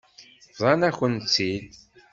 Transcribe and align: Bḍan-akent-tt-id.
Bḍan-akent-tt-id. 0.57 1.65